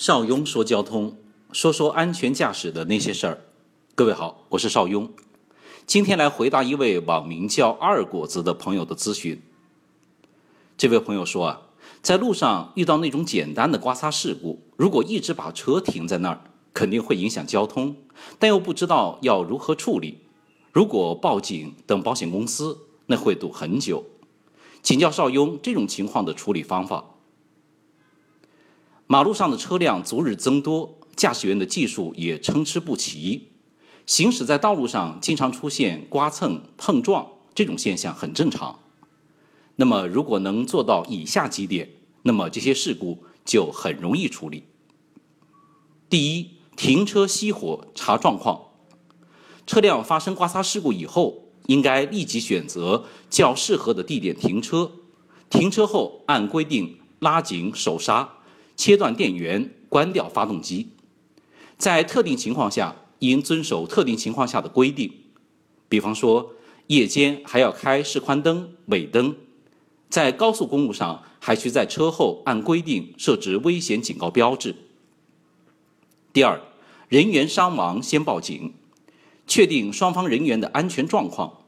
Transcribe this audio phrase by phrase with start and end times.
[0.00, 1.18] 邵雍说交通，
[1.52, 3.42] 说说安全驾驶的那些事儿。
[3.94, 5.12] 各位好，我是邵雍，
[5.84, 9.42] 今天来回答一位网名叫二果子的朋友的咨询。
[10.78, 11.60] 这位朋友说啊，
[12.00, 16.40] 在路上遇到那种简单的刮擦事故，如果一直把车停在那儿，
[16.72, 17.94] 肯定会影响交通，
[18.38, 20.20] 但又不知道要如何处理。
[20.72, 24.06] 如果报警等保险公司，那会堵很久。
[24.82, 27.04] 请教邵雍这种情况的处理方法。
[29.10, 33.48] 马路上的车辆逐日增多，驾驶员的技术也参差不齐，
[34.06, 38.78] 行驶在道路上经常出现刮蹭、碰撞这种现象很正常。
[39.74, 41.90] 那么，如果能做到以下几点，
[42.22, 44.62] 那么这些事故就很容易处理。
[46.08, 48.66] 第一，停车熄火查状况。
[49.66, 54.92] 车辆发生刮擦事故以后，应该立即选择较适合的地点停车，
[55.48, 58.34] 停车后按规定拉紧手刹。
[58.80, 60.88] 切断电源，关掉发动机。
[61.76, 65.12] 在特定情况下，应遵守特定情况下的规定。
[65.86, 66.54] 比方说，
[66.86, 69.36] 夜间还要开示宽灯、尾灯。
[70.08, 74.74] 在高速公路上，还需在车后按规定设置危险警告标志。
[76.32, 76.58] 第二，
[77.10, 78.72] 人员伤亡先报警，
[79.46, 81.64] 确定双方人员的安全状况。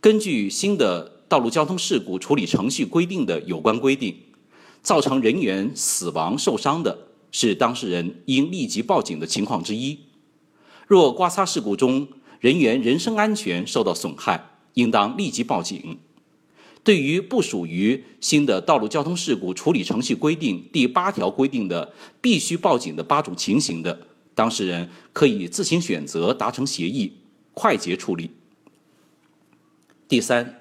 [0.00, 4.16] 根据新的道路交通事故处理程序规定的有关规定。
[4.82, 9.98] 造成人员死亡受伤的是当事人应立即报警的情况之一。
[10.86, 12.08] 若刮擦事故中
[12.40, 15.98] 人员人身安全受到损害，应当立即报警。
[16.84, 21.92] 对于不属于新的道路交通事故处理程序规定第八条规定的
[22.22, 27.12] 必须报警的八种情形的，当事人可以自行选择达成协议，
[27.52, 28.30] 快捷处理。
[30.08, 30.60] 第三，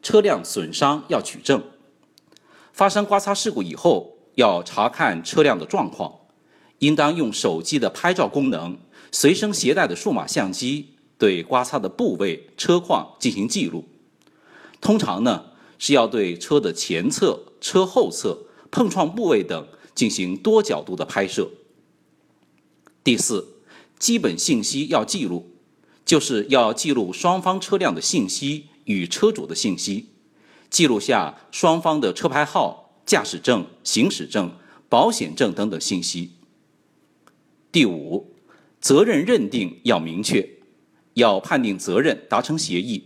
[0.00, 1.62] 车辆损伤要取证。
[2.78, 6.20] 发生刮擦事故以后，要查看车辆的状况，
[6.78, 8.78] 应当用手机的拍照功能、
[9.10, 13.84] 随身携带的数码相机对刮擦的部位、车况进行记录。
[14.80, 15.46] 通常呢，
[15.76, 19.66] 是要对车的前侧、车后侧、碰撞部位等
[19.96, 21.50] 进行多角度的拍摄。
[23.02, 23.44] 第四，
[23.98, 25.50] 基本信息要记录，
[26.04, 30.10] 就是要记录双方车辆的信息与车主的信息。
[30.70, 34.52] 记录下双方的车牌号、驾驶证、行驶证、
[34.88, 36.32] 保险证等等信息。
[37.72, 38.34] 第五，
[38.80, 40.48] 责任认定要明确，
[41.14, 43.04] 要判定责任，达成协议。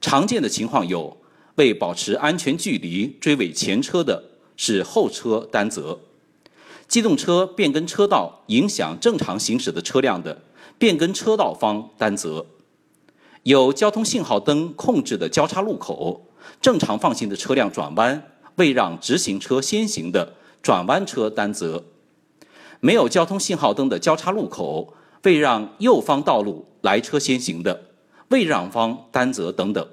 [0.00, 1.18] 常见的情况有：
[1.56, 4.24] 为保持安全距离追尾前车的，
[4.56, 5.98] 是后车担责；
[6.86, 10.42] 机动车变更车道影响正常行驶的车辆的，
[10.78, 12.46] 变更车道方担责；
[13.42, 16.27] 有交通信号灯控制的交叉路口。
[16.60, 21.84] 正常放行的车辆转弯未让直行车先行的，转弯车担责；
[22.80, 27.90] 没有交通信号灯的交叉路口未让右方道路来车先行的，
[28.30, 29.88] 未让方担责等等。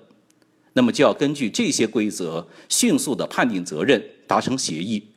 [0.73, 5.11] 那么就要根据这些规则，迅速的判定责任，达成协议。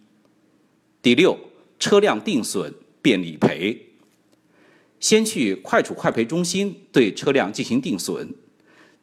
[1.01, 1.39] 第六，
[1.79, 3.95] 车辆定损变理赔，
[5.01, 8.35] 先去快处快赔中心对车辆进行定损，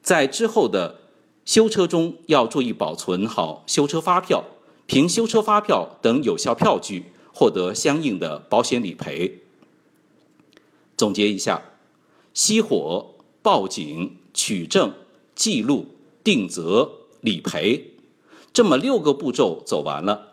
[0.02, 1.05] 在之后的。
[1.46, 4.44] 修车中要注意保存好修车发票、
[4.88, 9.44] 凭修车发票等有效票据，获得相应的保险理赔。
[10.98, 11.62] 总结一下：
[12.34, 13.14] 熄火、
[13.44, 14.92] 报警、取证、
[15.36, 15.86] 记录、
[16.24, 16.92] 定责、
[17.22, 17.92] 理赔，
[18.52, 20.32] 这么六个步骤走完了，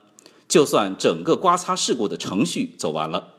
[0.48, 3.34] 就算整个刮擦事故的程序走完了。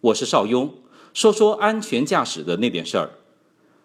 [0.00, 0.72] 我是邵雍，
[1.12, 3.10] 说说安全驾驶的那点事儿，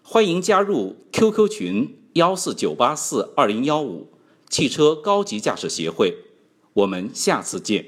[0.03, 1.97] 欢迎加入 QQ 群。
[2.13, 4.09] 幺四九八四二零幺五，
[4.49, 6.17] 汽车高级驾驶协会，
[6.73, 7.85] 我们下次见。